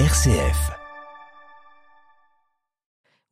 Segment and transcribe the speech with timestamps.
[0.00, 0.72] RCF.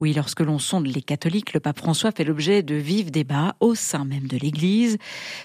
[0.01, 3.75] Oui, lorsque l'on sonde les catholiques, le pape François fait l'objet de vifs débats au
[3.75, 4.99] sein même de l'Église.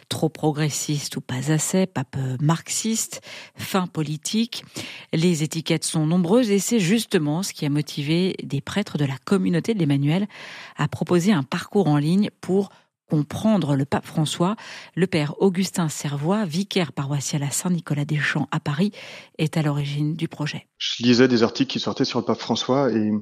[0.10, 3.22] Trop progressiste ou pas assez, pape marxiste,
[3.56, 4.64] fin politique.
[5.12, 9.18] Les étiquettes sont nombreuses et c'est justement ce qui a motivé des prêtres de la
[9.18, 10.28] communauté de l'Emmanuel
[10.76, 12.70] à proposer un parcours en ligne pour
[13.08, 14.56] comprendre le pape François.
[14.96, 18.92] Le père Augustin Servois, vicaire paroissial à Saint-Nicolas-des-Champs à Paris,
[19.38, 20.68] est à l'origine du projet.
[20.78, 23.22] Je lisais des articles qui sortaient sur le pape François et il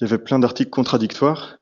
[0.00, 1.58] y avait plein d'articles contradictoires.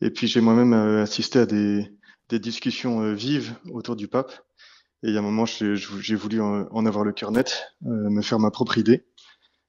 [0.00, 1.90] Et puis j'ai moi-même euh, assisté à des,
[2.30, 4.32] discussions euh, vives autour du pape.
[5.02, 8.22] Et il y a un moment, j'ai voulu en avoir le cœur net, euh, me
[8.22, 9.06] faire ma propre idée.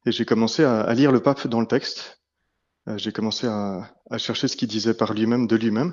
[0.05, 2.21] Et j'ai commencé à, lire le pape dans le texte.
[2.95, 5.91] J'ai commencé à, chercher ce qu'il disait par lui-même, de lui-même.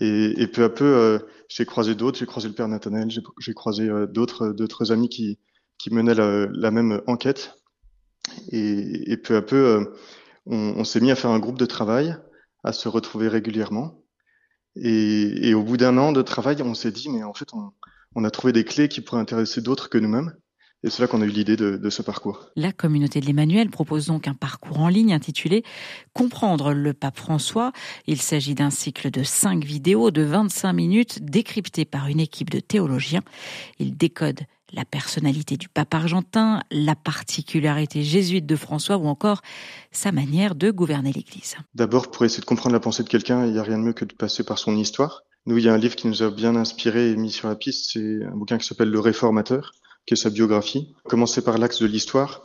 [0.00, 2.18] Et, et, peu à peu, j'ai croisé d'autres.
[2.18, 3.10] J'ai croisé le père Nathanaël.
[3.10, 5.38] J'ai croisé d'autres, d'autres amis qui,
[5.78, 7.56] qui menaient la, la même enquête.
[8.50, 9.92] Et, et, peu à peu,
[10.46, 12.16] on, on s'est mis à faire un groupe de travail,
[12.64, 14.02] à se retrouver régulièrement.
[14.76, 17.72] Et, et au bout d'un an de travail, on s'est dit, mais en fait, on,
[18.14, 20.34] on, a trouvé des clés qui pourraient intéresser d'autres que nous-mêmes.
[20.84, 22.48] Et c'est là qu'on a eu l'idée de, de, ce parcours.
[22.56, 25.62] La communauté de l'Emmanuel propose donc un parcours en ligne intitulé
[26.12, 27.72] Comprendre le pape François.
[28.06, 32.58] Il s'agit d'un cycle de cinq vidéos de 25 minutes décryptées par une équipe de
[32.58, 33.22] théologiens.
[33.78, 34.40] Il décode
[34.72, 39.42] la personnalité du pape argentin, la particularité jésuite de François ou encore
[39.90, 41.56] sa manière de gouverner l'Église.
[41.74, 43.92] D'abord, pour essayer de comprendre la pensée de quelqu'un, il n'y a rien de mieux
[43.92, 45.22] que de passer par son histoire.
[45.46, 47.56] Nous, il y a un livre qui nous a bien inspiré et mis sur la
[47.56, 49.72] piste, c'est un bouquin qui s'appelle Le Réformateur,
[50.06, 50.94] qui est sa biographie.
[51.04, 52.42] Commencer par l'axe de l'histoire,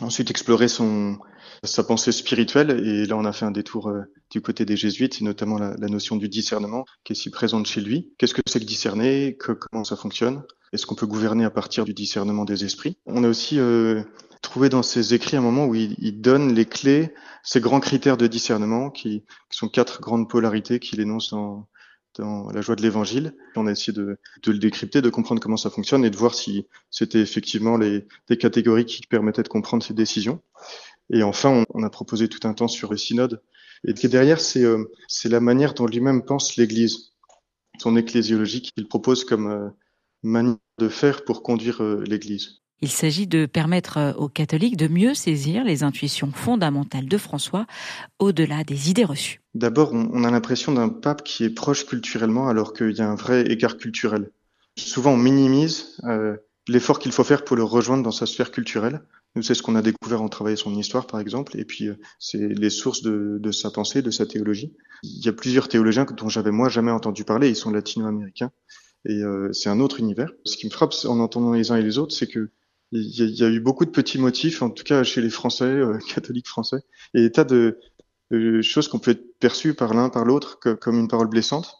[0.00, 1.18] ensuite explorer son,
[1.64, 2.70] sa pensée spirituelle.
[2.84, 5.76] Et là, on a fait un détour euh, du côté des jésuites, et notamment la,
[5.88, 8.12] notion du discernement, qui est si présente chez lui.
[8.18, 9.36] Qu'est-ce que c'est que discerner?
[9.38, 10.42] Comment ça fonctionne?
[10.72, 12.98] Est-ce qu'on peut gouverner à partir du discernement des esprits?
[13.06, 14.02] On a aussi euh,
[14.42, 18.18] trouvé dans ses écrits un moment où il, il, donne les clés, ces grands critères
[18.18, 21.68] de discernement, qui, qui sont quatre grandes polarités qu'il énonce dans,
[22.18, 23.34] dans la joie de l'évangile.
[23.56, 26.66] On a essayé de, le décrypter, de comprendre comment ça fonctionne et de voir si
[26.90, 30.40] c'était effectivement les, des catégories qui permettaient de comprendre ces décisions.
[31.10, 33.42] Et enfin, on, a proposé tout un temps sur le synode.
[33.84, 34.84] Et derrière, c'est euh,
[35.24, 37.12] la manière dont lui-même pense l'Église,
[37.78, 39.68] son ecclésiologie qu'il propose comme euh,
[40.22, 42.60] manière de faire pour conduire euh, l'Église.
[42.80, 47.66] Il s'agit de permettre aux catholiques de mieux saisir les intuitions fondamentales de François
[48.18, 49.40] au-delà des idées reçues.
[49.54, 53.16] D'abord, on a l'impression d'un pape qui est proche culturellement alors qu'il y a un
[53.16, 54.30] vrai écart culturel.
[54.76, 56.36] Souvent, on minimise euh,
[56.68, 59.02] l'effort qu'il faut faire pour le rejoindre dans sa sphère culturelle.
[59.40, 62.38] C'est ce qu'on a découvert en travaillant son histoire, par exemple, et puis euh, c'est
[62.38, 64.72] les sources de, sa pensée, de sa théologie.
[65.02, 68.50] Il y a plusieurs théologiens dont j'avais moi jamais entendu parler, ils sont latino-américains,
[69.04, 70.30] et euh, c'est un autre univers.
[70.44, 72.50] Ce qui me frappe en entendant les uns et les autres, c'est que
[72.92, 75.98] il y, a, eu beaucoup de petits motifs, en tout cas chez les Français, euh,
[76.08, 76.78] catholiques français,
[77.14, 77.78] et des tas de,
[78.30, 81.78] de choses qu'on peut être perçues par l'un par l'autre comme une parole blessante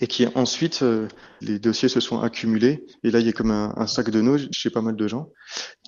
[0.00, 1.08] et qui ensuite euh,
[1.40, 4.20] les dossiers se sont accumulés et là il y a comme un, un sac de
[4.20, 5.30] nœuds chez pas mal de gens.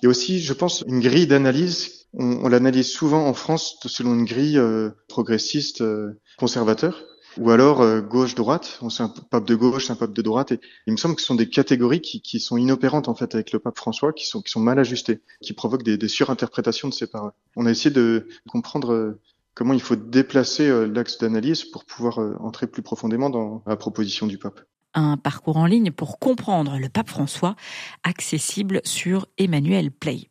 [0.03, 2.07] A aussi, je pense, une grille d'analyse.
[2.13, 7.03] On, on l'analyse souvent en France selon une grille euh, progressiste, euh, conservateur,
[7.39, 8.79] ou alors euh, gauche-droite.
[8.81, 10.51] On sait un pape de gauche, un pape de droite.
[10.51, 13.33] Et il me semble que ce sont des catégories qui, qui, sont inopérantes en fait
[13.35, 16.87] avec le pape François, qui sont qui sont mal ajustées, qui provoquent des, des surinterprétations
[16.87, 17.33] de ces paroles.
[17.55, 19.19] On a essayé de comprendre euh,
[19.57, 23.75] comment il faut déplacer euh, l'axe d'analyse pour pouvoir euh, entrer plus profondément dans la
[23.75, 24.59] proposition du pape.
[24.93, 27.55] Un parcours en ligne pour comprendre le pape François,
[28.03, 30.29] accessible sur Emmanuel Play.